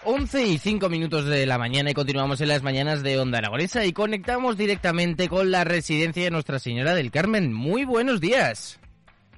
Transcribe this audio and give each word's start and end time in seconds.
11 0.08 0.46
y 0.46 0.58
5 0.58 0.88
minutos 0.88 1.24
de 1.26 1.46
la 1.46 1.58
mañana 1.58 1.90
y 1.90 1.94
continuamos 1.94 2.40
en 2.40 2.46
las 2.48 2.62
mañanas 2.62 3.02
de 3.02 3.18
Onda 3.18 3.38
Aragonesa 3.38 3.84
y 3.84 3.92
conectamos 3.92 4.56
directamente 4.56 5.28
con 5.28 5.50
la 5.50 5.64
residencia 5.64 6.22
de 6.22 6.30
Nuestra 6.30 6.60
Señora 6.60 6.94
del 6.94 7.10
Carmen. 7.10 7.52
Muy 7.52 7.84
buenos 7.84 8.20
días. 8.20 8.78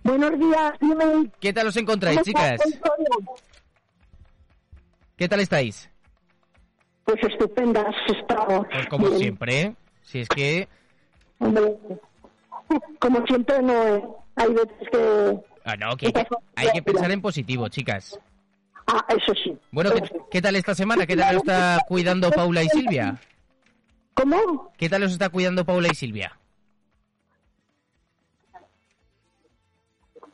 Buenos 0.05 0.39
días, 0.39 0.75
dime. 0.81 1.31
¿Qué 1.41 1.53
tal 1.55 1.69
os 1.69 1.77
encontráis, 1.77 2.19
¿Cómo 2.19 2.25
chicas? 2.25 2.61
estás? 2.65 2.81
¿Qué 5.19 5.29
tal 5.29 5.41
estáis? 5.41 5.91
Pues 7.05 7.19
estupendas 7.25 7.93
estamos. 8.07 8.67
Pues 8.71 8.87
como 8.87 9.09
Bien. 9.09 9.19
siempre, 9.19 9.61
¿eh? 9.61 9.75
si 10.01 10.21
es 10.21 10.29
que... 10.29 10.69
Como 13.01 13.27
siempre 13.27 13.61
no 13.61 13.97
eh. 13.97 14.09
hay 14.37 14.53
veces 14.53 14.89
que... 14.93 15.41
Ah, 15.65 15.77
no, 15.77 15.97
que 15.97 16.07
hay, 16.07 16.13
que 16.13 16.27
hay 16.55 16.69
que 16.73 16.83
pensar 16.83 17.11
en 17.11 17.21
positivo, 17.21 17.69
chicas. 17.69 18.19
Ah, 18.87 19.05
eso 19.09 19.35
sí. 19.43 19.59
Bueno, 19.73 19.91
¿qué, 19.91 20.03
qué 20.31 20.41
tal 20.41 20.55
esta 20.55 20.77
semana? 20.77 21.05
¿Qué 21.05 21.17
tal 21.17 21.37
os 21.37 21.43
está 21.43 21.81
cuidando 21.89 22.31
Paula 22.31 22.63
y 22.63 22.69
Silvia? 22.69 23.21
¿Cómo? 24.15 24.73
¿Qué 24.79 24.89
tal 24.89 25.03
os 25.03 25.13
está 25.13 25.31
cuidando 25.31 25.65
Paula 25.65 25.89
y 25.91 25.97
Silvia? 25.97 26.38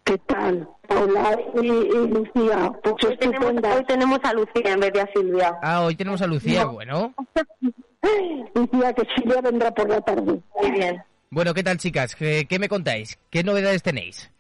¿Qué 0.04 0.18
tal? 0.18 0.68
Paula 0.86 1.38
y, 1.62 1.66
y 1.66 2.08
Lucía, 2.08 2.70
pues 2.82 3.04
Hoy 3.04 3.16
tenemos, 3.16 3.52
hoy 3.52 3.84
tenemos 3.86 4.18
a 4.22 4.34
Lucía 4.34 4.72
en 4.72 4.80
vez 4.80 4.92
de 4.92 5.00
a 5.00 5.08
Silvia. 5.14 5.58
Ah, 5.62 5.80
hoy 5.82 5.96
tenemos 5.96 6.20
a 6.20 6.26
Lucía, 6.26 6.66
bueno. 6.66 7.14
Lucía 8.54 8.92
que 8.92 9.06
Silvia 9.16 9.40
vendrá 9.40 9.70
por 9.70 9.88
la 9.88 10.00
tarde. 10.02 10.40
Muy 10.60 10.70
bien. 10.72 11.02
Bueno, 11.30 11.54
¿qué 11.54 11.62
tal, 11.62 11.78
chicas? 11.78 12.14
¿Qué, 12.14 12.46
qué 12.46 12.58
me 12.58 12.68
contáis? 12.68 13.18
¿Qué 13.30 13.42
novedades 13.42 13.82
tenéis? 13.82 14.30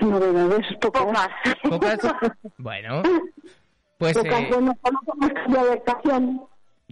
Novedades, 0.00 0.66
pocas. 0.80 1.04
Pocas. 1.62 1.98
¿Pocas? 1.98 2.32
Bueno, 2.58 3.02
pues 3.98 4.16
Pocas, 4.16 4.40
eh, 4.40 4.48
bueno, 4.50 4.74
de 5.64 5.74
estación. 5.74 6.42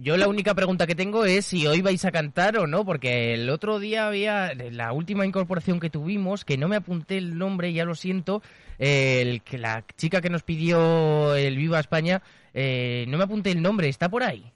Yo 0.01 0.17
la 0.17 0.27
única 0.27 0.55
pregunta 0.55 0.87
que 0.87 0.95
tengo 0.95 1.25
es 1.25 1.45
si 1.45 1.67
hoy 1.67 1.81
vais 1.81 2.03
a 2.05 2.11
cantar 2.11 2.57
o 2.57 2.65
no, 2.65 2.83
porque 2.83 3.35
el 3.35 3.49
otro 3.49 3.79
día 3.79 4.07
había 4.07 4.51
la 4.55 4.93
última 4.93 5.25
incorporación 5.25 5.79
que 5.79 5.91
tuvimos, 5.91 6.43
que 6.43 6.57
no 6.57 6.67
me 6.67 6.75
apunté 6.75 7.17
el 7.17 7.37
nombre, 7.37 7.71
ya 7.71 7.85
lo 7.85 7.93
siento, 7.93 8.41
eh, 8.79 9.21
el 9.21 9.41
que 9.43 9.59
la 9.59 9.85
chica 9.97 10.19
que 10.19 10.31
nos 10.31 10.41
pidió 10.41 11.35
el 11.35 11.55
Viva 11.55 11.79
España, 11.79 12.23
eh, 12.53 13.05
no 13.09 13.19
me 13.19 13.25
apunté 13.25 13.51
el 13.51 13.61
nombre, 13.61 13.89
¿está 13.89 14.09
por 14.09 14.23
ahí? 14.23 14.51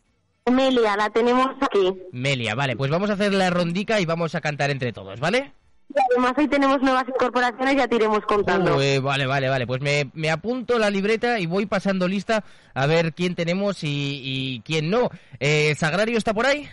Melia, 0.51 0.97
la 0.97 1.11
tenemos 1.11 1.47
aquí. 1.61 1.93
Melia, 2.11 2.55
vale, 2.55 2.75
pues 2.75 2.89
vamos 2.89 3.11
a 3.11 3.13
hacer 3.13 3.33
la 3.33 3.51
rondica 3.51 3.99
y 3.99 4.05
vamos 4.05 4.33
a 4.33 4.41
cantar 4.41 4.71
entre 4.71 4.93
todos, 4.93 5.19
¿vale? 5.19 5.53
Y 5.89 5.95
además 6.11 6.33
hoy 6.37 6.47
tenemos 6.47 6.81
nuevas 6.81 7.05
incorporaciones, 7.07 7.75
ya 7.77 7.87
te 7.87 7.95
iremos 7.95 8.19
contando. 8.25 8.77
Uy, 8.77 8.99
vale, 8.99 9.25
vale, 9.25 9.47
vale. 9.49 9.67
Pues 9.67 9.81
me, 9.81 10.09
me 10.13 10.29
apunto 10.31 10.77
la 10.79 10.89
libreta 10.89 11.39
y 11.39 11.45
voy 11.45 11.65
pasando 11.67 12.07
lista 12.07 12.43
a 12.73 12.85
ver 12.85 13.13
quién 13.13 13.35
tenemos 13.35 13.83
y, 13.83 14.21
y 14.23 14.61
quién 14.61 14.89
no. 14.89 15.09
Eh, 15.39 15.73
¿Sagrario 15.75 16.17
está 16.17 16.33
por 16.33 16.45
ahí? 16.45 16.67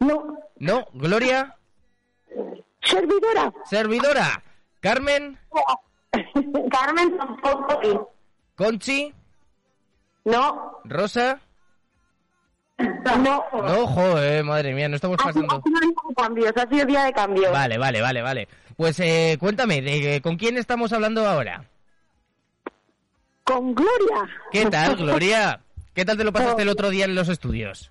No, 0.00 0.38
No. 0.58 0.86
¿Gloria? 0.94 1.54
servidora. 2.82 3.52
¿Servidora? 3.64 4.42
¿Carmen? 4.80 5.38
Carmen 6.70 7.16
tampoco. 7.18 8.12
¿Conchi? 8.56 9.12
No, 10.24 10.80
¿Rosa? 10.84 11.40
No. 12.78 13.44
No, 13.52 13.86
joder, 13.86 14.44
madre 14.44 14.74
mía, 14.74 14.88
no 14.88 14.96
estamos 14.96 15.16
pasando. 15.16 15.56
ha 15.56 15.62
sido 15.62 15.80
día 15.80 15.90
de 16.08 16.14
cambios, 16.14 16.52
ha 16.56 16.68
sido 16.68 16.86
día 16.86 17.04
de 17.04 17.12
cambios. 17.12 17.52
Vale, 17.52 17.78
vale, 17.78 18.00
vale, 18.00 18.22
vale. 18.22 18.48
Pues 18.76 19.00
eh, 19.00 19.36
cuéntame, 19.40 19.80
¿de- 19.82 20.20
¿con 20.22 20.36
quién 20.36 20.56
estamos 20.56 20.92
hablando 20.92 21.26
ahora? 21.26 21.64
Con 23.44 23.74
Gloria. 23.74 24.28
¿Qué 24.52 24.66
tal, 24.66 24.96
Gloria? 24.96 25.60
¿Qué 25.94 26.04
tal 26.04 26.16
te 26.16 26.24
lo 26.24 26.32
pasaste 26.32 26.62
el 26.62 26.68
otro 26.68 26.90
día 26.90 27.06
en 27.06 27.14
los 27.14 27.28
estudios? 27.28 27.90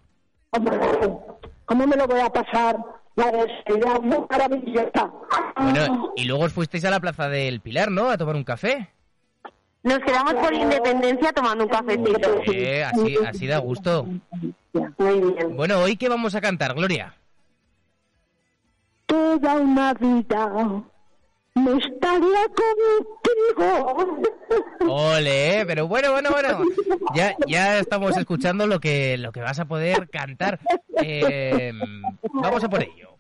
¿Cómo 1.66 1.86
me 1.88 1.96
lo 1.98 2.08
voy 2.08 2.22
a 2.22 2.30
pasar? 2.30 2.78
La 3.16 3.32
despedida 3.32 4.00
muy 4.00 4.20
maravillosa. 4.30 5.12
Bueno, 5.60 6.14
y 6.16 6.26
luego 6.26 6.44
os 6.44 6.54
fuisteis 6.54 6.86
a 6.86 6.92
la 6.92 7.00
Plaza 7.00 7.28
del 7.28 7.60
Pilar, 7.62 7.90
¿no? 7.90 8.10
A 8.12 8.18
tomar 8.18 8.36
un 8.36 8.44
café. 8.44 8.88
Nos 9.82 9.98
quedamos 10.00 10.36
por 10.36 10.54
Independencia 10.54 11.34
tomando 11.34 11.64
un 11.64 11.70
cafecito. 11.70 12.42
Eh, 12.54 12.84
así, 12.84 13.18
así 13.26 13.48
da 13.48 13.58
gusto. 13.58 14.06
Muy 14.98 15.34
bien. 15.34 15.56
Bueno, 15.56 15.80
¿hoy 15.80 15.96
qué 15.98 16.10
vamos 16.10 16.36
a 16.36 16.42
cantar, 16.42 16.74
Gloria? 16.74 17.14
Toda 19.06 19.56
una 19.56 19.94
vida 19.94 20.84
me 21.58 21.78
estaría 21.78 22.46
contigo. 22.56 24.22
Ole, 24.88 25.64
pero 25.66 25.88
bueno, 25.88 26.12
bueno, 26.12 26.30
bueno. 26.32 26.64
Ya, 27.16 27.36
ya 27.48 27.80
estamos 27.80 28.16
escuchando 28.16 28.68
lo 28.68 28.80
que, 28.80 29.18
lo 29.18 29.32
que 29.32 29.42
vas 29.42 29.60
a 29.60 29.66
poder 29.66 30.10
cantar. 30.10 30.60
Eh, 31.02 31.74
vamos 32.34 32.64
a 32.64 32.70
por 32.70 32.84
ello. 32.84 33.16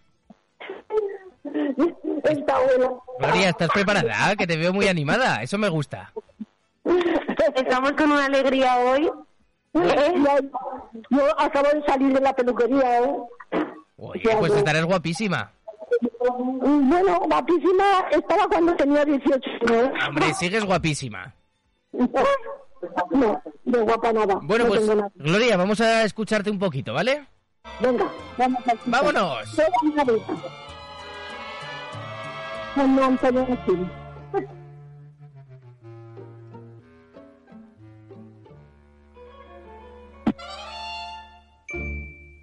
Está 2.23 2.59
bueno. 2.59 3.03
Gloria, 3.19 3.49
¿estás 3.49 3.69
preparada? 3.69 4.35
Que 4.35 4.45
te 4.45 4.57
veo 4.57 4.73
muy 4.73 4.87
animada. 4.87 5.41
Eso 5.41 5.57
me 5.57 5.69
gusta. 5.69 6.11
Estamos 7.55 7.93
con 7.93 8.11
una 8.11 8.25
alegría 8.25 8.77
hoy. 8.77 9.09
Yo, 11.09 11.39
acabo 11.39 11.67
de 11.73 11.83
salir 11.85 12.13
de 12.13 12.21
la 12.21 12.33
peluquería, 12.33 13.03
¿eh? 13.03 13.17
Oye, 13.97 14.35
pues 14.39 14.53
estarás 14.53 14.85
guapísima. 14.85 15.51
Bueno, 16.19 17.19
guapísima 17.25 18.05
estaba 18.11 18.47
cuando 18.47 18.75
tenía 18.75 19.05
18 19.05 19.49
años. 19.69 19.89
Hombre, 20.07 20.33
sigues 20.33 20.65
guapísima. 20.65 21.33
No, 23.11 23.41
de 23.63 23.81
guapa 23.81 24.13
nada. 24.13 24.39
Bueno, 24.43 24.65
no 24.65 24.69
pues, 24.69 24.87
nada. 24.87 25.11
Gloria, 25.15 25.57
vamos 25.57 25.81
a 25.81 26.03
escucharte 26.03 26.49
un 26.49 26.59
poquito, 26.59 26.93
¿vale? 26.93 27.25
Venga, 27.79 28.05
vamos 28.37 28.67
a 28.67 28.73
escuchar. 28.73 29.03
¡Vámonos! 29.03 29.55
Toda 29.55 29.67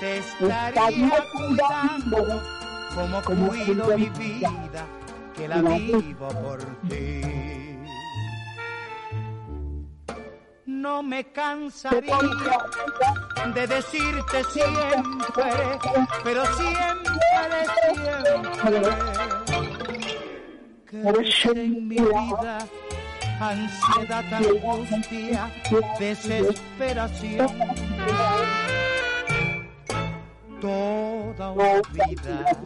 te 0.00 0.18
estaría 0.18 1.24
cuidando 1.32 2.42
como 2.94 3.22
cuido 3.22 3.96
mi 3.96 4.08
vida, 4.08 4.86
que 5.36 5.46
la 5.46 5.60
vivo 5.60 6.28
por 6.28 6.58
ti. 6.88 7.20
No 10.66 11.02
me 11.02 11.24
cansaría 11.32 12.16
de 13.54 13.66
decirte 13.66 14.44
siempre, 14.44 15.78
pero 16.24 16.42
siempre, 16.56 17.12
siempre, 17.92 18.80
que 20.88 21.60
en 21.60 21.88
mi 21.88 21.96
vida 21.96 22.58
ansiedad, 23.40 24.24
angustia, 24.32 25.50
desesperación. 25.98 27.48
Toda 30.60 31.52
una 31.52 31.80
vida 31.92 32.62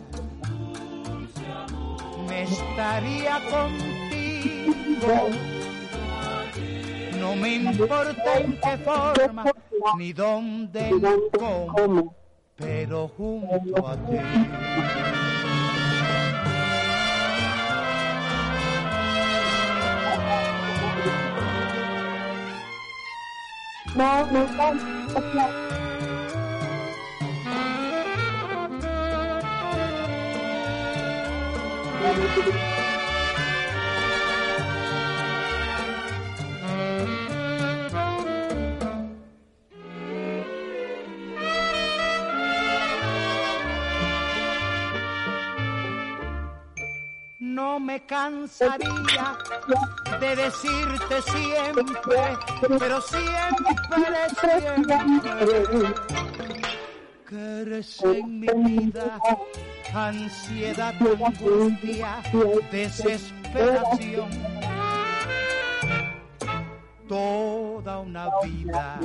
me 2.28 2.42
estaría 2.42 3.40
contigo. 3.48 5.30
No 7.20 7.36
me 7.36 7.54
importa 7.54 8.38
en 8.38 8.58
qué 8.58 8.76
forma, 8.78 9.44
ni 9.96 10.12
dónde, 10.12 10.90
ni 10.90 11.38
cómo, 11.38 12.16
pero 12.56 13.08
junto 13.16 13.86
a 13.86 13.96
ti. 13.96 14.18
No, 23.94 24.26
no, 24.26 24.46
no. 24.52 24.74
No 25.14 25.83
me 47.84 48.04
cansaría 48.06 49.36
de 50.20 50.36
decirte 50.36 51.22
siempre, 51.22 52.38
pero 52.78 53.00
siempre, 53.00 54.30
siempre, 54.40 54.94
que 57.28 57.60
eres 57.60 58.02
en 58.02 58.40
mi 58.40 58.46
vida 58.46 59.18
ansiedad, 59.94 60.94
angustia, 61.00 62.22
desesperación. 62.70 64.28
Toda 67.08 68.00
una 68.00 68.28
vida 68.42 68.98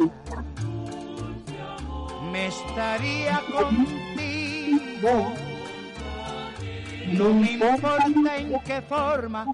me 2.31 2.47
estaría 2.47 3.41
contigo. 3.51 5.33
No 7.13 7.33
me 7.33 7.51
importa 7.51 8.37
en 8.37 8.59
qué 8.61 8.81
forma, 8.81 9.45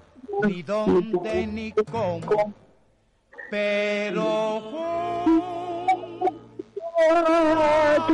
ni 0.42 0.62
dónde, 0.62 1.46
ni 1.46 1.72
cómo, 1.72 2.54
pero 3.50 4.72
la 6.98 8.06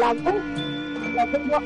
tengo 0.00 1.60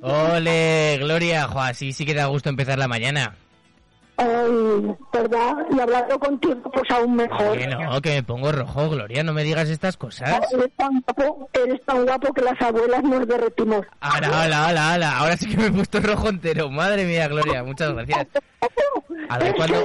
Ole, 0.00 0.98
Gloria, 1.00 1.46
jo, 1.46 1.60
así 1.60 1.92
sí 1.92 2.04
que 2.04 2.14
da 2.14 2.26
gusto 2.26 2.48
empezar 2.48 2.78
la 2.78 2.88
mañana. 2.88 3.34
Ay, 4.16 4.94
¿verdad? 5.12 5.54
Y 5.74 5.80
hablando 5.80 6.18
contigo, 6.18 6.60
pues 6.72 6.90
aún 6.90 7.16
mejor. 7.16 7.56
Que 7.56 7.66
no, 7.66 8.00
que 8.02 8.10
me 8.10 8.22
pongo 8.22 8.52
rojo, 8.52 8.90
Gloria, 8.90 9.22
no 9.22 9.32
me 9.32 9.42
digas 9.42 9.68
estas 9.68 9.96
cosas. 9.96 10.40
Eres 10.52 10.70
tan 10.76 11.00
guapo, 11.00 11.48
eres 11.52 11.82
tan 11.84 12.04
guapo 12.04 12.32
que 12.32 12.42
las 12.42 12.60
abuelas 12.60 13.02
nos 13.04 13.26
derretimos. 13.26 13.86
Ahora, 14.00 14.26
ahora, 14.28 14.66
ahora, 14.66 14.92
ahora, 14.92 15.18
ahora 15.18 15.36
sí 15.36 15.48
que 15.48 15.56
me 15.56 15.66
he 15.66 15.72
puesto 15.72 16.00
rojo 16.00 16.28
entero. 16.28 16.68
Madre 16.68 17.04
mía, 17.04 17.26
Gloria, 17.28 17.62
muchas 17.64 17.92
gracias. 17.94 18.26
A 19.28 19.38
ver, 19.38 19.46
Es 19.48 19.52
que 19.52 19.56
¿cuándo? 19.58 19.84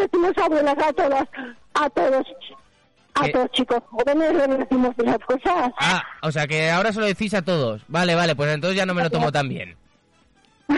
decimos 0.00 0.32
abuelas 0.38 0.76
a 0.78 0.92
todas, 0.92 1.28
a 1.74 1.90
todos, 1.90 2.26
a 3.20 3.24
¿Qué? 3.24 3.32
todos 3.32 3.50
chicos 3.52 3.80
jóvenes 3.90 4.34
le 4.34 4.46
decimos 4.56 4.94
esas 4.98 5.18
cosas. 5.18 5.70
Ah, 5.80 6.02
o 6.22 6.30
sea 6.32 6.46
que 6.46 6.70
ahora 6.70 6.92
se 6.92 7.00
lo 7.00 7.06
decís 7.06 7.34
a 7.34 7.42
todos. 7.42 7.82
Vale, 7.88 8.14
vale, 8.14 8.36
pues 8.36 8.52
entonces 8.54 8.76
ya 8.76 8.86
no 8.86 8.94
me 8.94 9.02
lo 9.02 9.10
tomo 9.10 9.32
tan 9.32 9.48
bien. 9.48 9.76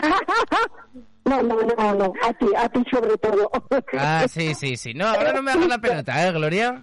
No, 1.23 1.43
no, 1.43 1.55
no, 1.55 1.95
no, 1.95 2.13
a 2.23 2.33
ti, 2.33 2.47
a 2.57 2.69
ti 2.71 2.83
sobre 2.91 3.17
todo. 3.19 3.51
Ah, 3.97 4.25
sí, 4.27 4.55
sí, 4.55 4.77
sí. 4.77 4.95
No, 4.95 5.07
ahora 5.07 5.33
no 5.33 5.43
me 5.43 5.53
hagas 5.53 5.69
la 5.69 5.79
pelota, 5.79 6.27
¿eh, 6.27 6.33
Gloria? 6.33 6.83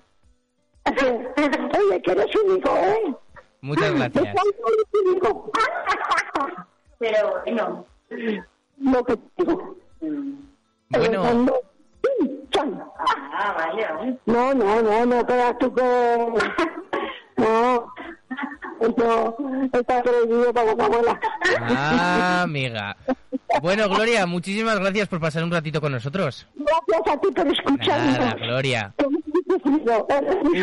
Oye, 0.85 2.01
que 2.01 2.11
eres 2.11 2.27
único, 2.45 2.69
¿eh? 2.77 3.15
Muchas 3.61 3.91
gracias. 3.95 4.35
Pero 6.99 7.41
bueno. 7.45 7.85
Lo 8.79 9.03
que 9.03 9.17
digo. 9.37 9.75
Bueno, 10.89 11.56
No, 14.53 14.81
no, 14.81 14.81
no, 14.81 15.05
no 15.05 15.25
creas 15.25 15.57
tú 15.59 15.73
que... 15.73 16.33
No, 17.37 17.93
eso 18.79 19.37
está 19.73 20.03
prohibido 20.03 20.53
para 20.53 20.71
ah, 21.59 22.41
amiga. 22.43 22.95
Bueno, 23.61 23.89
Gloria, 23.89 24.25
muchísimas 24.25 24.79
gracias 24.79 25.07
por 25.07 25.19
pasar 25.19 25.43
un 25.43 25.51
ratito 25.51 25.81
con 25.81 25.91
nosotros. 25.91 26.47
Gracias 26.55 27.15
a 27.15 27.19
ti 27.19 27.27
por 27.31 27.47
escucharme. 27.47 28.11
Nada, 28.11 28.33
Gloria. 28.35 28.93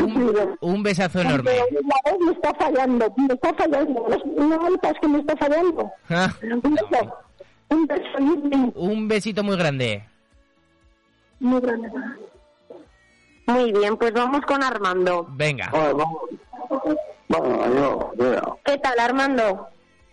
Un, 0.03 0.57
un 0.61 0.83
besazo 0.83 1.21
enorme. 1.21 1.51
La 1.55 2.11
voz 2.13 2.21
me 2.25 2.33
está 2.33 2.55
fallando, 2.55 3.15
me 3.17 3.35
está 3.35 3.55
fallando. 3.55 4.07
No, 4.37 4.69
es 4.69 5.01
que 5.01 5.09
me 5.09 5.19
está 5.19 5.37
fallando. 5.37 5.91
Ah, 6.11 6.33
Un 6.43 6.75
beso, 6.75 7.17
un 7.69 7.87
beso 7.87 8.73
un 8.75 9.09
besito 9.09 9.43
muy 9.43 9.57
grande. 9.57 10.05
muy 11.41 11.61
grande. 11.61 11.91
Muy 13.47 13.73
bien, 13.73 13.97
pues 13.97 14.13
vamos 14.13 14.41
con 14.47 14.63
Armando. 14.63 15.27
Venga. 15.31 15.71
¿Qué 18.65 18.79
tal, 18.79 18.99
Armando? 18.99 19.69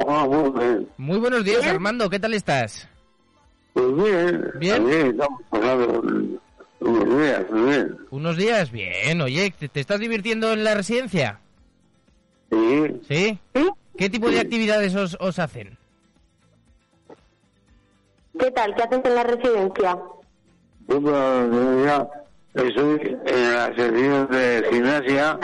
ah, 0.08 0.26
muy 0.28 0.50
bien. 0.60 0.90
Muy 0.98 1.20
buenos 1.20 1.44
días, 1.44 1.66
Armando. 1.66 2.10
¿Qué 2.10 2.20
tal 2.20 2.34
estás? 2.34 2.88
Pues 3.74 3.96
bien, 3.96 4.52
Bien. 4.56 4.86
Aquí 4.86 4.96
estamos 5.10 5.42
pasando 5.50 6.04
unos 6.82 7.18
días, 7.20 7.46
bien. 7.52 7.98
Unos 8.10 8.38
días, 8.38 8.72
bien. 8.72 9.22
Oye, 9.22 9.54
¿te, 9.58 9.70
te 9.70 9.80
estás 9.80 10.00
divirtiendo 10.00 10.52
en 10.52 10.64
la 10.64 10.74
residencia? 10.74 11.40
Sí, 12.50 13.02
¿Sí? 13.08 13.40
¿Qué 13.98 14.10
tipo 14.10 14.30
de 14.30 14.40
actividades 14.42 14.94
os, 14.96 15.16
os 15.22 15.40
hacen? 15.40 15.78
¿Qué 18.38 18.52
tal? 18.52 18.76
¿Qué 18.76 18.84
haces 18.84 19.00
en 19.06 19.16
la 19.16 19.24
residencia? 19.24 19.98
Estoy 22.54 23.18
en 23.26 23.54
la 23.54 23.66
sección 23.76 24.28
de 24.30 24.68
gimnasia 24.72 25.40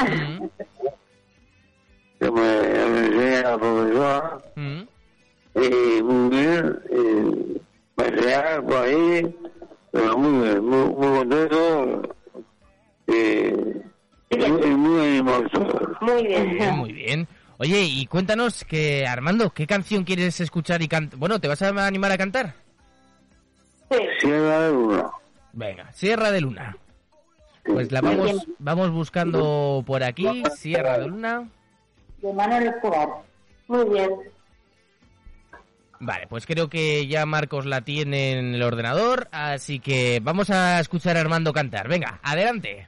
que 2.20 2.32
me, 2.32 2.42
me 2.42 3.06
enseña 3.06 3.42
la 3.42 3.58
profesora 3.58 4.40
y 5.56 6.04
muy 6.04 6.30
bien, 6.30 6.80
y 6.92 7.62
me 7.96 8.08
enseña 8.08 8.62
por 8.62 8.78
ahí, 8.78 9.36
pero 9.92 10.18
muy 10.18 10.48
bien, 10.48 10.66
muy, 10.66 10.90
muy 10.90 11.18
contento 11.18 12.16
y, 13.08 13.14
y 14.30 14.50
muy, 14.52 14.64
y 14.66 14.76
muy 14.76 15.02
animado. 15.02 15.44
Muy 16.02 16.28
Bien, 16.28 16.76
muy 16.76 16.92
bien. 16.92 17.28
Oye, 17.60 17.82
y 17.82 18.06
cuéntanos 18.06 18.64
que, 18.66 19.08
Armando, 19.08 19.50
¿qué 19.50 19.66
canción 19.66 20.04
quieres 20.04 20.40
escuchar 20.42 20.82
y 20.84 20.88
cantar? 20.88 21.18
Bueno, 21.18 21.40
¿te 21.40 21.48
vas 21.48 21.62
a 21.64 21.70
animar 21.88 22.12
a 22.12 22.18
cantar? 22.18 22.54
Sierra 24.20 24.60
de 24.60 24.72
Luna. 24.72 25.10
Venga, 25.54 25.92
Sierra 25.94 26.32
de 26.32 26.42
Luna. 26.42 26.78
Pues 27.68 27.92
la 27.92 28.02
vamos, 28.02 28.48
vamos 28.60 28.92
buscando 28.92 29.84
por 29.86 30.04
aquí, 30.04 30.44
Sierra 30.56 30.98
de 31.00 31.08
Luna. 31.08 31.50
De 32.22 32.34
Manuel 32.34 32.68
Escobar. 32.68 33.10
Muy 33.68 33.86
bien. 33.90 34.10
Vale, 36.00 36.28
pues 36.28 36.46
creo 36.46 36.70
que 36.70 37.08
ya 37.08 37.26
Marcos 37.26 37.66
la 37.66 37.82
tiene 37.82 38.38
en 38.38 38.54
el 38.54 38.62
ordenador, 38.62 39.28
así 39.32 39.80
que 39.80 40.20
vamos 40.22 40.50
a 40.50 40.80
escuchar 40.80 41.18
a 41.18 41.22
Armando 41.22 41.54
cantar. 41.54 41.88
Venga, 41.88 42.20
adelante. 42.24 42.88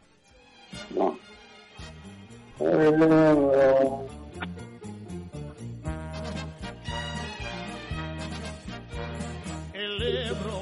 el 9.74 10.02
Ebro 10.02 10.59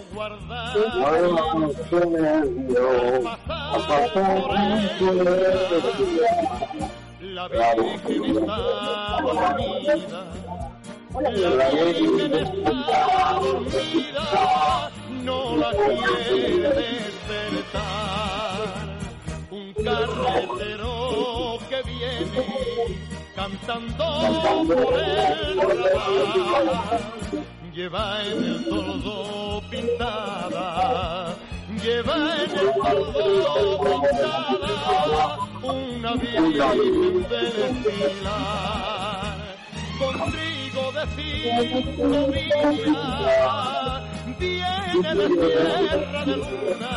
La 7.19 7.47
Virgen 7.75 8.25
está 8.25 8.57
dormida. 9.21 10.21
La 11.21 11.69
Virgen 11.69 12.33
está 12.33 13.39
dormida. 13.39 14.91
No 15.23 15.39
la 15.57 15.69
quiere 15.71 16.69
despertar. 16.73 17.87
Un 19.51 19.67
carretero 19.83 20.93
que 21.69 21.79
viene 21.83 22.43
cantando 23.35 24.05
por 24.65 24.93
el. 24.99 25.57
Lleva 27.77 28.25
en 28.25 28.43
el 28.43 28.65
tordo 28.65 29.61
pintada, 29.69 31.35
lleva 31.79 32.15
en 32.43 32.49
el 32.57 32.73
tordo 32.73 33.83
pintada 33.83 35.37
una 35.61 36.13
virgen 36.15 37.29
de 37.29 37.41
desfilar. 37.51 39.37
Con 39.99 40.15
trigo 40.31 40.85
de 40.91 41.03
cinco 41.15 42.07
villas, 42.31 42.81
viene 44.39 45.09
de 45.13 45.27
tierra 45.29 46.21
de 46.25 46.35
luna 46.35 46.95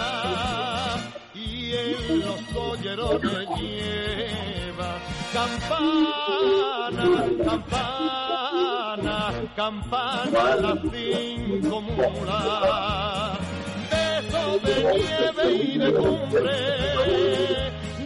y 1.34 1.72
en 1.74 2.20
los 2.20 2.40
collerones 2.54 3.46
lleva 3.60 4.90
campana, 5.34 7.04
campana, 7.44 8.39
campana 9.56 10.56
las 10.56 10.78
cinco 10.92 11.80
mulas. 11.80 13.38
Beso 13.90 14.58
de 14.60 14.74
nieve 14.94 15.44
y 15.52 15.78
de 15.78 15.92
cumbre, 15.92 16.58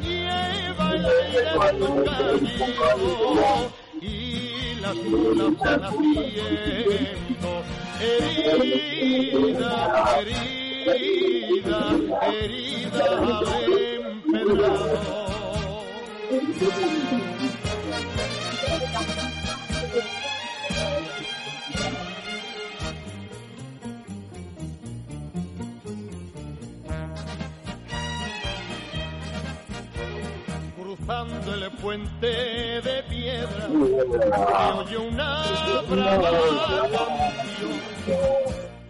lleva 0.03 0.87
el 0.95 1.05
aire 1.05 1.53
de 1.61 1.71
tu 1.79 2.05
camino 2.05 3.71
y 4.01 4.75
las 4.81 4.97
mulas 4.97 5.59
van 5.59 5.85
haciendo 5.85 7.51
herida, 8.01 9.73
herida, 10.21 11.81
herida 12.23 13.07
al 13.19 13.73
empedrado. 14.35 15.25
Cruzando 31.25 31.55
el 31.55 31.71
puente 31.73 32.27
de 32.27 33.03
piedra, 33.09 33.69
se 33.69 33.75
oye 34.79 34.99
una 34.99 35.45
brava. 35.89 36.31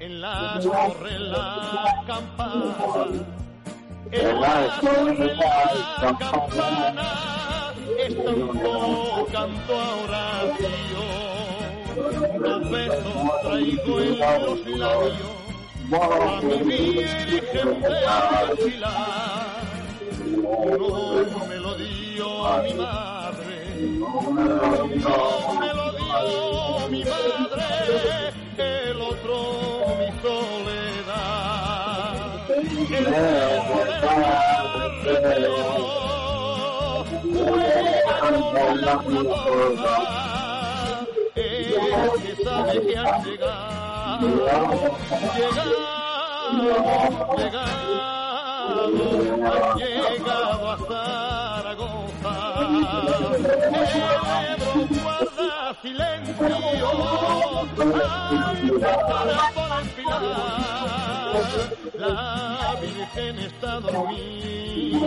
En 0.01 0.21
la 0.21 0.59
torre 0.61 1.19
la 1.19 2.05
campana, 2.07 2.75
en 4.11 4.41
la 4.41 4.81
torre 4.81 5.35
la 5.35 6.17
campana, 6.19 7.73
están 7.99 8.49
tocando 8.49 9.81
a 9.81 9.97
oración. 10.05 10.75
Los 12.41 12.71
besos 12.71 13.41
traigo 13.43 14.01
en 14.01 14.19
los 14.19 14.67
labios, 14.67 15.37
a 15.93 16.41
mi 16.43 16.59
virgen 16.63 17.81
de 17.81 18.07
alquilar. 18.07 19.65
Uno 20.37 21.47
me 21.49 21.54
mi 22.45 22.75
madre, 22.75 23.57
uno 23.79 24.43
me 25.61 25.71
lo 25.75 25.87
dio 25.93 26.89
mi 26.91 27.03
madre, 27.05 28.33
el 28.59 29.01
otro 29.01 29.37
mi 29.99 30.09
soledad. 30.21 31.25
El 32.91 33.07
el 41.37 42.11
que 42.23 42.35
sabe 42.45 42.75
que 42.83 42.97
llegado, 43.25 44.29
llegado, 45.37 45.85
llegado 47.37 47.95
ha 49.45 49.77
llegado 49.77 50.71
a 50.71 50.79
Zaragoza. 50.79 51.44
El 52.85 53.47
Ebro 54.53 54.87
guarda 55.03 55.75
silencio 55.81 56.47
al 56.47 56.61
pasar 59.07 59.49
por 59.55 59.71
el 59.81 59.87
pilar. 59.91 60.23
La 61.99 62.77
Virgen 62.81 63.35
está 63.39 63.73
dormida, 63.81 65.01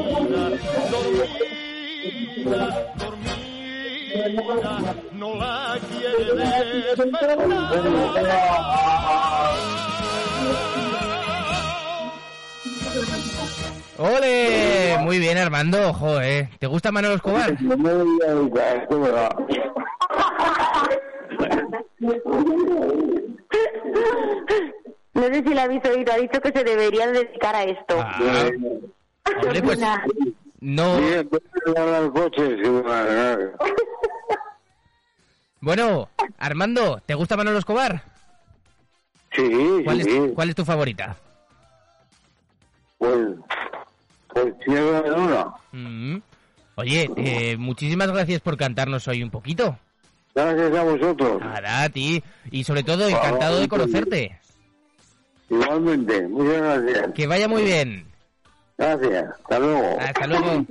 dormida, 0.92 2.64
dormida, 2.98 4.26
no 5.14 5.30
la 5.36 5.80
quiere 5.90 6.24
despertar. 6.96 7.38
¡Ole! 13.98 14.98
Muy 15.02 15.20
bien, 15.20 15.38
Armando. 15.38 15.90
Ojo, 15.90 16.22
¿eh? 16.22 16.50
¿Te 16.60 16.68
gusta 16.68 16.92
Manolo 16.92 17.16
Escobar? 17.16 17.58
No 25.14 25.24
sé 25.24 25.44
si 25.44 25.54
la 25.54 25.64
habéis 25.64 25.84
oído, 25.86 26.14
ha 26.14 26.18
dicho 26.18 26.40
que 26.42 26.52
se 26.52 26.64
debería 26.64 27.08
dedicar 27.08 27.56
a 27.56 27.64
esto. 27.64 27.96
Ah, 28.00 28.50
hombre, 29.42 29.62
pues 29.64 29.80
no. 30.60 31.00
Bueno, 35.60 36.10
Armando, 36.38 37.02
¿te 37.06 37.16
gusta 37.16 37.36
Manolo 37.36 37.58
Escobar? 37.58 38.04
Sí, 39.34 39.82
¿Cuál, 39.84 40.04
sí. 40.04 40.10
es, 40.18 40.32
¿Cuál 40.34 40.50
es 40.50 40.56
tu 40.56 40.66
favorita? 40.66 41.16
Pues, 43.00 43.28
Luna. 44.68 45.48
Mm. 45.72 46.18
Oye, 46.76 47.10
eh, 47.16 47.58
muchísimas 47.58 48.12
gracias 48.12 48.42
por 48.42 48.58
cantarnos 48.58 49.08
hoy 49.08 49.24
un 49.24 49.32
poquito. 49.32 49.78
Gracias 50.36 50.76
a 50.76 50.84
vosotros. 50.84 51.40
Nada, 51.42 51.84
a 51.84 51.90
ti. 51.90 52.24
Y 52.52 52.64
sobre 52.64 52.84
todo, 52.84 53.08
encantado 53.08 53.60
de 53.60 53.68
conocerte. 53.68 54.40
Igualmente, 55.50 56.28
muchas 56.28 56.62
gracias. 56.62 57.14
Que 57.14 57.26
vaya 57.26 57.48
muy 57.48 57.64
bien. 57.64 58.06
Gracias, 58.78 59.26
hasta 59.32 59.60
luego. 59.60 59.98
Hasta 60.00 60.28
luego. 60.28 60.66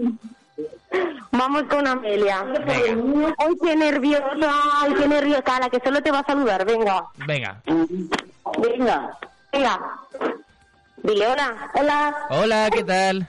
Vamos 1.33 1.65
con 1.65 1.87
Amelia. 1.87 2.45
Venga. 2.45 3.35
Ay, 3.39 3.55
qué 3.61 3.77
nerviosa, 3.77 4.53
ay, 4.81 4.95
qué 4.95 5.09
nerviosa, 5.09 5.61
la 5.61 5.69
que 5.69 5.81
solo 5.81 6.01
te 6.01 6.13
va 6.13 6.21
a 6.21 6.25
saludar, 6.25 6.65
venga. 6.65 7.05
Venga. 7.27 7.61
Venga, 7.67 9.19
venga. 9.53 9.81
Dile 11.03 11.27
hola. 11.27 11.71
Hola. 11.75 12.15
Hola, 12.31 12.71
¿qué 12.73 12.85
tal? 12.85 13.29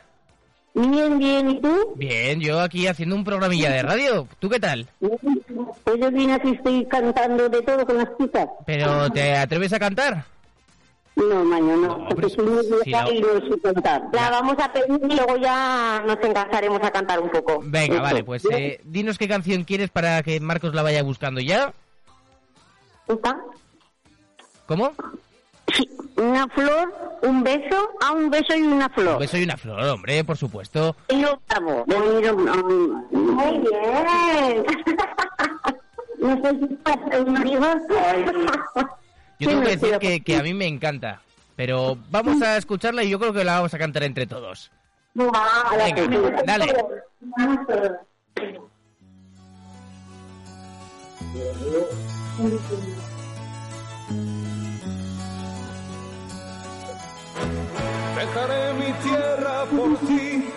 Bien, 0.74 1.18
bien, 1.18 1.50
¿y 1.50 1.62
tú? 1.62 1.94
Bien, 1.96 2.40
yo 2.40 2.60
aquí 2.62 2.86
haciendo 2.88 3.16
un 3.16 3.24
programilla 3.24 3.70
de 3.72 3.82
radio. 3.82 4.28
¿Tú 4.40 4.48
qué 4.50 4.60
tal? 4.60 4.88
Pues 5.00 6.00
yo 6.00 6.12
vine 6.12 6.34
aquí, 6.34 6.52
estoy 6.52 6.86
cantando 6.86 7.50
de 7.50 7.62
todo 7.64 7.86
con 7.86 7.98
las 7.98 8.10
chicas. 8.20 8.48
¿Pero 8.66 9.10
te 9.10 9.36
atreves 9.36 9.74
a 9.74 9.80
cantar? 9.80 10.26
No, 11.16 11.44
mañana 11.46 11.76
no, 11.88 11.98
No, 11.98 12.10
porque 12.10 12.30
si 12.30 12.38
no, 12.38 12.62
si 12.84 12.92
la- 12.92 13.10
y 13.12 13.20
no 13.22 13.28
sé 13.40 13.60
cantar. 13.64 14.04
La 14.14 14.30
vamos 14.30 14.56
a 14.60 14.72
pedir 14.72 15.00
y 15.10 15.16
luego 15.16 15.36
ya 15.38 16.04
nos 16.06 16.18
encansaremos 16.24 16.80
a 16.84 16.92
cantar 16.92 17.20
un 17.22 17.30
poco. 17.32 17.60
Venga, 17.64 18.00
vale, 18.02 18.24
pues 18.24 18.44
eh, 18.52 18.80
dinos 18.84 19.18
qué 19.18 19.28
canción 19.28 19.64
quieres 19.64 19.90
para 19.90 20.22
que 20.22 20.40
Marcos 20.40 20.76
la 20.76 20.84
vaya 20.84 21.02
buscando 21.02 21.42
ya. 21.42 21.74
¿Está? 23.08 23.36
¿Cómo? 24.68 24.92
Sí, 25.74 25.90
una 26.16 26.48
flor, 26.48 27.20
un 27.24 27.44
beso, 27.44 27.90
a 28.02 28.14
un 28.14 28.30
beso 28.30 28.56
y 28.56 28.62
una 28.62 28.88
flor. 28.90 29.16
Un 29.16 29.20
beso 29.20 29.38
y 29.38 29.44
una 29.44 29.58
flor, 29.58 29.84
hombre, 29.84 30.24
por 30.24 30.38
supuesto. 30.38 30.96
Y 31.10 31.18
lo 31.18 31.42
bravo. 31.48 31.84
Muy 33.12 33.58
bien. 33.60 34.66
No 36.20 36.36
sé 36.42 36.50
si 36.50 36.60
Yo 39.40 39.50
tengo 39.50 39.62
que 39.62 39.78
decir 39.78 40.00
que, 40.00 40.22
que 40.22 40.36
a 40.36 40.42
mí 40.42 40.56
me 40.56 40.66
encanta. 40.66 41.22
Pero 41.56 41.96
vamos 42.10 42.42
a 42.42 42.58
escucharla 42.58 43.04
y 43.04 43.10
yo 43.10 43.20
creo 43.20 43.34
que 43.34 43.44
la 43.44 43.56
vamos 43.56 43.74
a 43.74 43.78
cantar 43.78 44.04
entre 44.04 44.26
todos. 44.28 44.72
Venga, 45.14 46.42
dale. 46.46 46.74
Dejaré 58.18 58.74
mi 58.74 58.92
tierra 59.04 59.66
por 59.66 59.98
ti, 60.08 60.50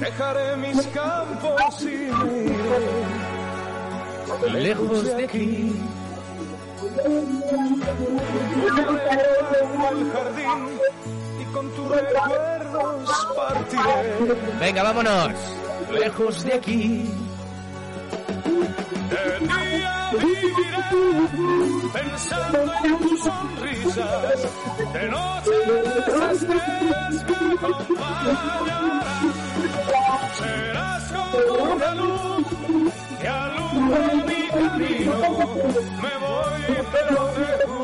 dejaré 0.00 0.56
mis 0.56 0.86
campos 0.86 1.82
y 1.82 1.84
me 1.84 2.44
iré 2.44 3.02
Lejos 4.60 5.04
de 5.04 5.24
aquí. 5.24 5.76
al 9.88 10.12
jardín 10.12 10.68
y 11.40 11.44
con 11.52 11.70
tus 11.72 11.88
recuerdos 11.88 13.10
partiré. 13.36 14.14
Venga, 14.58 14.82
vámonos. 14.82 15.32
Lejos 15.92 16.42
de 16.44 16.54
aquí. 16.54 17.10
De 19.12 19.18
día 19.40 20.10
viviré 20.12 20.88
pensando 21.92 22.72
en 22.82 22.98
tus 22.98 23.20
sonrisas, 23.22 24.38
de 24.94 25.04
noche 25.10 25.50
las 26.18 26.32
estrellas 26.32 27.14
me 27.28 27.52
acompañarán. 27.52 29.02
Serás 30.38 31.04
como 31.12 31.52
una 31.74 31.90
luz 31.94 32.46
que 33.20 33.28
alumbra 33.28 34.14
mi 34.14 34.42
camino. 34.48 35.16
Me 36.02 36.12
voy, 36.24 36.64
pero 36.90 37.20
te 37.34 37.66
juro 37.66 37.81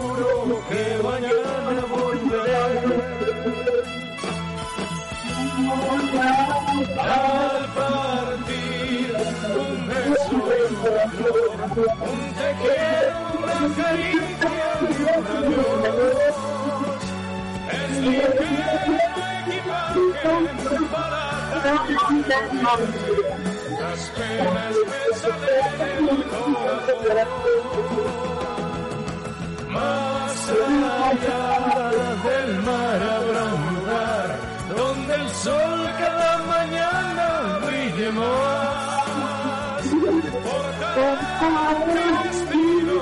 un 11.79 12.35
te 12.39 12.49
quiero, 12.63 13.19
una 13.39 13.59
caricia 13.77 14.53
y 14.81 15.53
un 15.55 15.87
adiós. 15.87 16.37
Es 17.71 17.91
ligero 17.99 18.43
equipaje 19.41 20.07
para 20.93 21.23
tranquilizar 21.63 22.47
las 23.81 24.03
penas 24.17 24.75
me 24.91 25.03
salen 25.21 26.07
del 26.07 26.97
corazón. 27.07 27.69
Más 29.71 30.37
allá 31.09 31.45
del 32.25 32.51
mar 32.63 33.01
habrá 33.15 33.45
un 33.45 33.63
lugar 33.75 34.29
donde 34.77 35.15
el 35.15 35.29
sol 35.31 35.81
cada 35.99 36.39
mañana 36.39 37.27
brille 37.67 38.11
más. 38.13 38.48
Destino, 42.25 42.97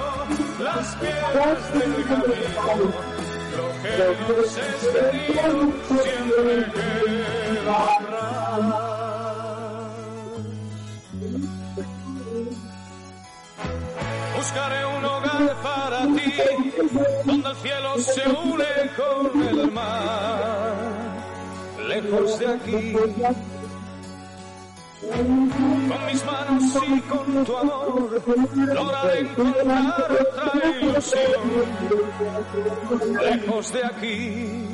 las 0.61 0.97
piedras 0.97 1.73
del 1.73 1.93
camino, 2.05 2.89
lo 3.57 3.67
que 3.83 3.93
nos 4.29 4.57
es 4.59 4.75
querido 4.93 5.51
siempre 5.89 6.55
queda 6.75 7.79
atrás. 7.97 8.27
Buscaré 14.37 14.81
un 14.87 15.05
hogar 15.05 15.45
para 15.63 16.01
ti, 16.03 16.35
donde 17.25 17.49
el 17.49 17.57
cielo 17.57 17.91
se 17.99 18.29
une 18.29 18.73
con 18.97 19.43
el 19.43 19.73
mar, 19.73 20.75
lejos 21.89 22.39
de 22.39 22.47
aquí. 22.47 22.97
Con 25.09 26.07
mis 26.07 26.25
manos 26.25 26.65
y 26.89 27.01
con 27.03 27.45
tu 27.45 27.57
amor, 27.57 28.23
lograré 28.57 29.21
encontrar 29.21 30.13
otra 30.13 30.53
ilusión, 30.81 31.43
lejos 33.23 33.73
de 33.73 33.85
aquí. 33.85 34.67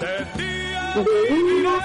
De 0.00 0.14
día 0.42 0.94
viviré 0.96 1.78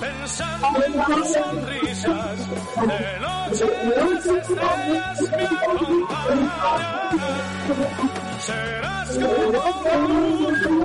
pensando 0.00 0.84
en 0.84 0.92
tus 1.04 1.32
sonrisas, 1.32 2.38
de 2.76 3.20
noche 3.20 3.66
las 3.96 4.26
estrellas 4.26 5.20
me 5.30 5.44
acompañarán. 5.44 7.10
Serás 8.40 9.08
como 9.18 9.48
una 9.48 9.94
luz 10.08 10.79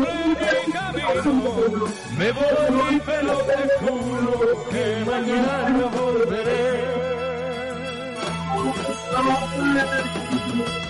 mi 0.00 0.72
camino. 0.72 1.86
Me 2.18 2.32
voy, 2.32 3.02
pero 3.04 3.36
te 3.38 3.58
juro 3.80 4.64
que 4.70 5.04
mañana 5.04 5.90
volveré. 5.96 7.02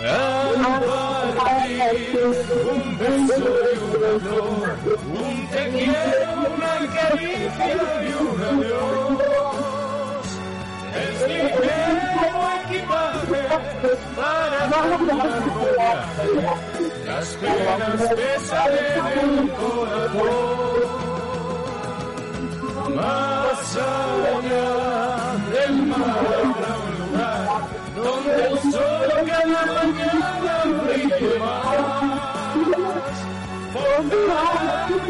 Al 0.05 1.35
partir 1.35 2.25
un 2.73 2.99
beso 2.99 3.47
y 3.73 3.79
una 3.95 4.13
flor, 4.21 4.77
un 5.15 5.49
te 5.49 5.63
quiero, 5.71 6.31
una 6.57 6.75
caricia 6.95 7.67
y 8.03 8.13
un 8.13 8.39
adiós. 8.43 9.62
Es 10.95 11.29
ligero 11.29 12.43
equipaje 12.65 13.43
para 14.17 14.61
viaje, 14.67 15.53
las 17.07 17.29
penas 17.37 18.01
pesan 18.15 18.73
en 18.73 19.39
el 19.39 19.51
corazón. 19.53 21.13
Más 22.95 23.77
allá 23.77 24.71
del 25.53 25.75
mar 25.87 26.25
habrá 26.43 26.73
un 26.79 26.93
lugar 26.99 27.47
donde 27.95 28.33
el 28.49 28.55
sol 28.73 29.11
cada 29.27 29.63
mañana 29.73 30.55
brille 30.85 31.33
más. 31.39 32.03
Porque 33.73 34.21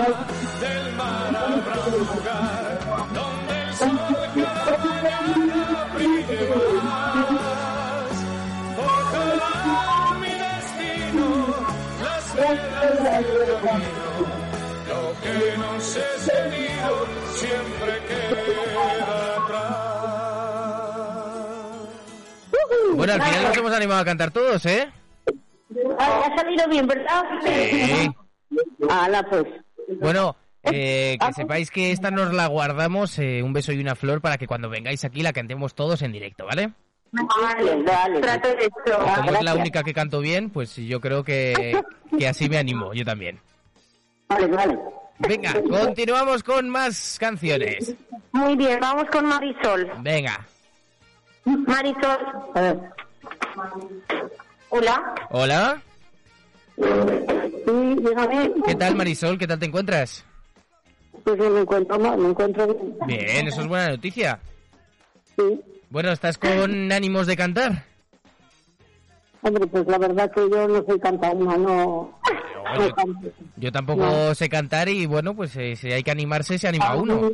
Del 0.03 0.93
mar 0.97 1.37
habrá 1.37 1.77
un 1.87 1.99
lugar 1.99 2.79
donde 3.15 3.55
el 3.63 3.75
sol 3.75 3.99
cada 4.35 4.79
mañana 4.79 5.81
brille 5.95 6.41
más. 6.83 8.11
Forjará 8.77 10.19
mi 10.19 10.33
destino 10.45 11.27
las 12.03 12.25
velas 12.35 12.99
del 13.03 13.53
camino. 13.63 14.11
Lo 14.89 15.03
que 15.23 15.37
nos 15.59 15.97
es 15.97 16.23
querido 16.31 16.95
siempre 17.35 17.93
queda 18.09 18.85
atrás. 19.37 19.83
Bueno, 22.97 23.13
al 23.13 23.23
final 23.23 23.43
nos 23.45 23.57
hemos 23.57 23.73
animado 23.73 24.01
a 24.01 24.05
cantar 24.05 24.31
todos, 24.33 24.67
¿eh? 24.67 24.89
Ha 25.99 26.37
salido 26.37 26.69
bien, 26.69 26.87
¿verdad? 26.87 27.25
Sí. 27.45 28.11
Hala, 28.89 29.23
pues. 29.31 29.47
Bueno, 30.03 30.37
eh, 30.65 31.17
que 31.19 31.33
sepáis 31.33 31.71
que 31.71 31.93
esta 31.93 32.11
nos 32.11 32.33
la 32.33 32.47
guardamos, 32.47 33.19
eh, 33.19 33.43
un 33.43 33.53
beso 33.53 33.73
y 33.73 33.81
una 33.81 33.95
flor, 33.95 34.21
para 34.21 34.37
que 34.37 34.47
cuando 34.47 34.69
vengáis 34.69 35.05
aquí 35.05 35.23
la 35.23 35.33
cantemos 35.33 35.75
todos 35.75 36.03
en 36.03 36.13
directo, 36.13 36.45
¿vale? 36.45 36.73
Vale, 37.13 37.83
vale. 37.83 38.21
Trato 38.21 38.49
de 38.49 38.63
esto. 38.63 38.99
Como 39.17 39.33
es 39.33 39.43
la 39.43 39.55
única 39.55 39.83
que 39.83 39.93
canto 39.93 40.21
bien, 40.21 40.51
pues 40.51 40.77
yo 40.77 41.01
creo 41.01 41.23
que, 41.23 41.79
que 42.19 42.29
así 42.29 42.49
me 42.49 42.59
animo, 42.59 42.95
yo 42.95 43.05
también. 43.05 43.39
Vale, 44.29 44.47
vale. 44.47 44.79
Venga, 45.19 45.53
continuamos 45.63 46.43
con 46.43 46.69
más 46.69 47.17
canciones. 47.21 47.95
Muy 48.33 48.57
bien, 48.57 48.81
vamos 48.81 49.05
con 49.11 49.27
Marisol. 49.27 49.91
Venga, 50.01 50.45
Marisol. 51.45 52.19
Hola. 54.71 55.15
hola, 55.31 55.83
Sí, 56.77 57.97
dígame. 58.01 58.53
¿qué 58.67 58.75
tal 58.75 58.97
Marisol? 58.97 59.39
¿Qué 59.39 59.47
tal 59.47 59.59
te 59.59 59.67
encuentras? 59.67 60.25
Pues 61.25 61.39
me 61.39 61.61
encuentro 61.61 61.99
mal, 61.99 62.19
me 62.19 62.31
encuentro 62.31 62.67
bien. 62.67 62.97
Bien, 63.07 63.49
eso 63.49 63.61
es 63.61 63.69
buena 63.69 63.91
noticia. 63.91 64.41
Sí. 65.37 65.61
Bueno, 65.91 66.11
¿estás 66.11 66.39
con 66.39 66.91
ánimos 66.91 67.27
de 67.27 67.37
cantar? 67.37 67.85
Hombre, 69.43 69.67
pues 69.67 69.87
la 69.87 69.99
verdad 69.99 70.31
que 70.33 70.49
yo 70.49 70.69
no 70.69 70.85
soy 70.85 70.99
cantante, 71.01 71.45
no... 71.45 71.57
no 71.59 72.19
yo, 72.79 72.89
yo 73.57 73.73
tampoco 73.73 74.35
sé 74.35 74.49
cantar 74.49 74.89
y 74.89 75.07
bueno, 75.07 75.35
pues 75.35 75.57
eh, 75.57 75.77
si 75.77 75.93
hay 75.93 76.03
que 76.03 76.11
animarse, 76.11 76.59
se 76.59 76.69
anima 76.69 76.95
uno. 76.95 77.31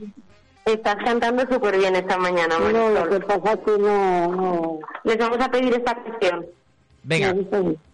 Estás 0.64 0.96
cantando 1.05 1.42
súper 1.51 1.79
bien 1.79 1.96
esta 1.96 2.18
mañana, 2.18 2.59
No, 2.59 2.90
lo 2.90 3.09
que 3.09 3.20
pasa 3.20 3.53
es 3.53 3.59
que 3.61 3.79
no, 3.79 4.29
no... 4.29 4.79
Les 5.05 5.16
vamos 5.16 5.38
a 5.40 5.51
pedir 5.51 5.72
esta 5.74 5.94
canción. 5.94 6.46
Venga, 7.05 7.35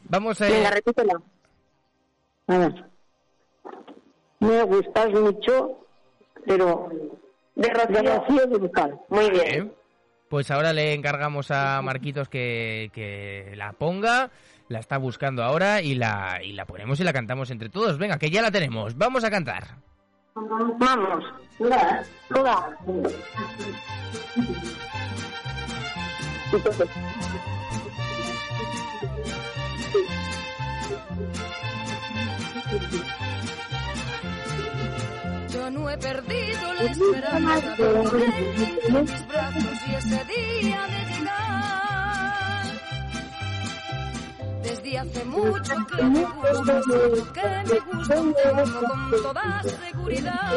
vamos 0.09 0.40
a... 0.40 0.46
Venga, 0.46 0.70
repítela. 0.70 1.20
A 2.46 2.59
ver. 2.59 2.85
Me 4.40 4.62
gustas 4.62 5.11
mucho, 5.12 5.78
pero... 6.46 6.88
De 7.54 7.68
Rocío, 7.70 8.46
Dúrcal. 8.48 9.00
Muy 9.09 9.30
bien. 9.30 9.66
Eh, 9.66 9.72
Pues 10.28 10.50
ahora 10.50 10.72
le 10.72 10.92
encargamos 10.92 11.50
a 11.50 11.80
Marquitos 11.83 12.28
que, 12.28 12.90
que 12.92 13.52
la 13.57 13.72
ponga, 13.72 14.30
la 14.68 14.80
está 14.80 14.98
buscando 14.98 15.44
ahora 15.44 15.80
y 15.80 15.94
la, 15.94 16.40
y 16.42 16.52
la 16.52 16.66
ponemos 16.66 16.98
y 16.98 17.04
la 17.04 17.12
cantamos 17.12 17.50
entre 17.50 17.68
todos. 17.68 17.96
Venga, 17.98 18.18
que 18.18 18.30
ya 18.30 18.42
la 18.42 18.50
tenemos, 18.50 18.96
vamos 18.98 19.22
a 19.22 19.30
cantar. 19.30 19.76
Vamos. 20.35 21.24
Toda. 22.28 22.76
Yo 35.50 35.70
no 35.70 35.90
he 35.90 35.98
perdido 35.98 36.74
la 36.74 36.83
esperanza 36.85 37.77
de 37.77 37.85
ponerte 37.85 38.87
en 38.88 39.00
mis 39.03 39.29
brazos 39.29 39.79
y 39.87 39.94
ese 39.94 40.24
día 40.24 40.81
de 40.87 41.00
llegar. 41.14 42.64
Desde 44.62 44.98
hace 44.98 45.24
mucho 45.27 45.74
que 45.87 46.03
me 46.05 46.24
gusta, 46.24 46.81
que 47.35 47.42
me 47.68 47.79
gusta, 47.81 48.14
tengo 48.14 48.88
con 48.88 49.11
toda 49.22 49.62
seguridad. 49.62 50.53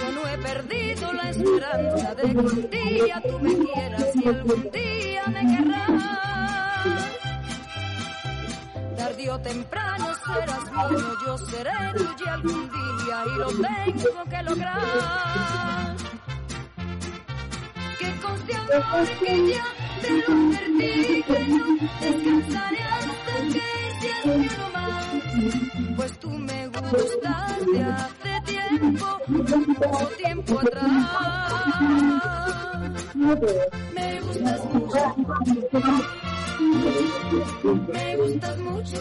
Yo 0.00 0.12
no 0.12 0.28
he 0.28 0.38
perdido 0.38 1.12
la 1.12 1.30
esperanza 1.30 2.14
de 2.16 2.22
que 2.22 2.38
un 2.38 2.70
día 2.70 3.22
tú 3.22 3.38
me 3.38 3.56
quieras 3.56 4.16
y 4.16 4.28
algún 4.28 4.70
día 4.72 5.26
me 5.28 5.56
querrás. 5.56 6.29
Tarde 9.20 9.32
o 9.32 9.38
temprano 9.40 10.06
serás 10.24 10.64
mío, 10.72 11.18
yo 11.26 11.36
seré 11.36 11.92
tuya 11.94 12.32
algún 12.32 12.70
día 12.70 13.24
y 13.26 13.38
lo 13.38 13.48
tengo 13.48 14.24
que 14.30 14.42
lograr. 14.44 15.96
Que 17.98 18.08
conste 18.22 18.54
amor 18.56 19.08
que 19.18 19.52
ya 19.52 19.66
te 20.00 20.10
lo 20.10 20.32
advertí, 20.32 21.22
que 21.22 21.38
no 21.48 21.64
descansaré 22.00 22.82
hasta 22.82 23.34
que 23.52 23.66
seas 24.00 24.24
mi 24.24 24.48
uno 24.48 24.66
más. 24.72 25.04
Pues 25.96 26.12
tú 26.18 26.30
me 26.30 26.66
gustas 26.68 27.66
de 27.74 27.84
hace 27.84 28.40
tiempo, 28.46 29.06
mucho 29.26 30.06
tiempo 30.16 30.60
atrás. 30.60 30.88
Me 33.92 34.20
gustas 34.22 34.64
mucho. 34.72 36.39
Me 36.60 38.16
gustas 38.16 38.58
mucho. 38.58 38.96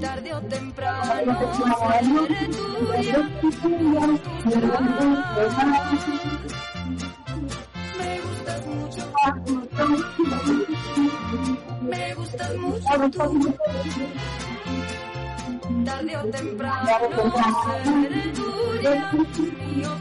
Tarde 0.00 0.34
o 0.34 0.40
temprano 0.40 1.38
seré 2.08 2.48
tuya. 2.48 3.18
Me 7.98 8.20
gustas 8.22 8.66
mucho. 8.66 9.02
Me 11.82 12.14
gustas 12.14 12.56
mucho 12.56 13.10
tú. 13.10 13.54
Tarde 15.84 16.16
o 16.16 16.24
temprano 16.30 16.86
seré 17.84 18.22
tuya. 18.32 18.94
Mío 19.76 19.92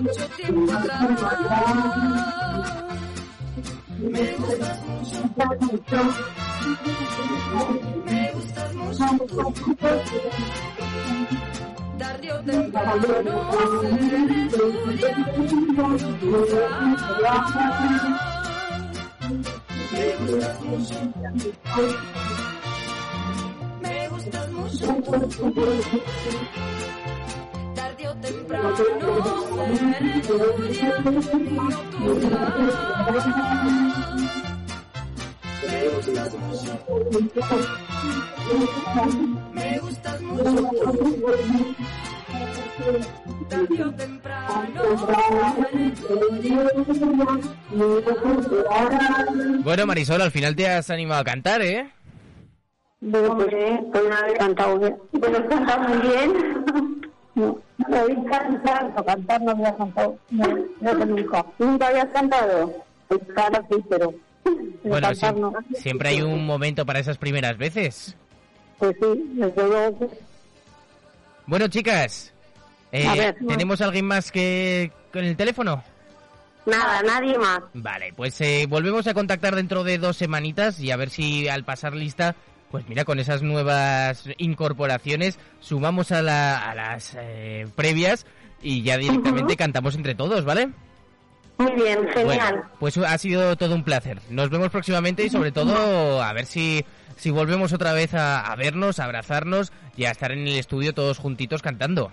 mucho 0.00 0.28
tiempo 0.36 0.72
atrás 0.72 1.00
me 3.98 4.34
gustas 4.34 5.60
mucho 5.60 6.00
me 8.04 8.32
gustas 8.32 8.74
mucho 8.74 9.14
tú 9.56 9.76
tarde 11.98 12.32
o 12.32 12.34
temprano 12.42 13.38
seré 13.80 14.22
tuya 14.54 15.10
serás 17.10 18.31
me 19.92 20.16
gustas 24.08 24.48
mucho. 24.50 24.86
Tarde 27.74 28.08
o 28.08 28.14
temprano 28.16 28.76
seré 28.76 28.90
tuya 29.00 30.20
tú 30.20 30.38
serás 30.72 31.04
me 35.68 35.88
gustas 35.88 36.32
mucho. 36.32 36.72
Me 39.52 39.78
gustas 39.78 40.20
mucho 40.22 40.68
Bueno, 49.64 49.86
Marisol, 49.86 50.20
al 50.20 50.30
final 50.30 50.54
te 50.54 50.68
has 50.68 50.90
animado 50.90 51.20
a 51.20 51.24
cantar, 51.24 51.62
¿eh? 51.62 51.88
Hombre, 53.02 53.80
pues 53.90 54.04
no 54.08 54.14
habéis 54.16 54.38
cantado 54.38 54.78
bien. 54.78 54.96
Pues 55.18 55.34
has 55.34 55.46
cantado 55.48 55.88
muy 55.88 56.08
bien. 56.08 57.02
No, 57.34 57.58
no 57.88 57.96
habéis 57.96 58.18
cantado. 58.30 59.04
Cantar 59.04 59.40
no 59.42 59.50
había 59.52 59.74
cantado. 59.76 60.18
No, 60.30 60.46
no 60.80 61.06
nunca. 61.06 61.46
¿Nunca 61.58 61.88
habías 61.88 62.06
cantado? 62.08 62.72
Pues 63.08 63.20
claro, 63.34 63.66
sí, 63.70 63.76
pero... 63.88 64.14
pero 64.44 64.56
Bueno, 64.84 65.08
cantar 65.08 65.34
siem- 65.34 65.38
no. 65.40 65.52
siempre 65.74 66.08
hay 66.10 66.22
un 66.22 66.44
momento 66.46 66.84
para 66.84 66.98
esas 67.00 67.18
primeras 67.18 67.56
veces. 67.56 68.16
Pues 68.78 68.94
sí, 69.00 69.32
desde 69.34 69.66
luego 69.68 69.98
que... 69.98 70.31
Bueno, 71.46 71.68
chicas, 71.68 72.32
eh, 72.92 73.06
A 73.06 73.14
ver. 73.14 73.36
¿tenemos 73.46 73.80
alguien 73.80 74.06
más 74.06 74.30
que 74.30 74.92
con 75.12 75.24
el 75.24 75.36
teléfono? 75.36 75.82
Nada, 76.66 77.02
nadie 77.02 77.36
más. 77.38 77.60
Vale, 77.74 78.12
pues 78.14 78.40
eh, 78.40 78.66
volvemos 78.68 79.06
a 79.08 79.14
contactar 79.14 79.56
dentro 79.56 79.82
de 79.82 79.98
dos 79.98 80.16
semanitas 80.16 80.78
y 80.78 80.90
a 80.92 80.96
ver 80.96 81.10
si 81.10 81.48
al 81.48 81.64
pasar 81.64 81.94
lista, 81.94 82.36
pues 82.70 82.88
mira, 82.88 83.04
con 83.04 83.18
esas 83.18 83.42
nuevas 83.42 84.24
incorporaciones 84.38 85.38
sumamos 85.60 86.12
a, 86.12 86.22
la- 86.22 86.70
a 86.70 86.74
las 86.74 87.16
eh, 87.18 87.66
previas 87.74 88.26
y 88.62 88.82
ya 88.82 88.96
directamente 88.96 89.56
cantamos 89.56 89.96
entre 89.96 90.14
todos, 90.14 90.44
¿vale? 90.44 90.70
Muy 91.58 91.72
bien, 91.72 92.08
genial. 92.08 92.24
Bueno, 92.54 92.70
pues 92.78 92.96
ha 92.96 93.18
sido 93.18 93.56
todo 93.56 93.74
un 93.74 93.82
placer. 93.84 94.20
Nos 94.30 94.48
vemos 94.48 94.70
próximamente 94.70 95.24
y 95.24 95.30
sobre 95.30 95.50
todo 95.52 96.22
a 96.22 96.32
ver 96.32 96.46
si, 96.46 96.84
si 97.22 97.30
volvemos 97.30 97.72
otra 97.72 97.92
vez 97.92 98.14
a, 98.14 98.40
a 98.40 98.56
vernos, 98.56 98.98
a 98.98 99.04
abrazarnos 99.04 99.72
y 99.96 100.06
a 100.06 100.10
estar 100.10 100.32
en 100.32 100.40
el 100.40 100.58
estudio 100.58 100.92
todos 100.92 101.18
juntitos 101.18 101.62
cantando. 101.62 102.10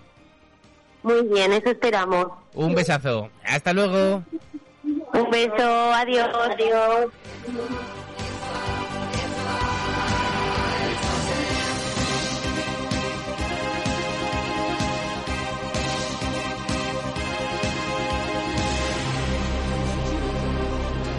Muy 1.01 1.23
bien, 1.23 1.51
eso 1.51 1.71
esperamos. 1.71 2.27
Un 2.53 2.75
besazo. 2.75 3.31
Hasta 3.43 3.73
luego. 3.73 4.23
Un 4.83 5.31
beso, 5.31 5.93
adiós. 5.93 6.29
Adiós. 6.51 7.07